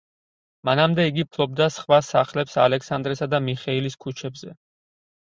[0.67, 4.55] მანამდე იგი ფლობდა სხვა სახლებს ალექსანდრესა და მიხეილის ქუჩებზე.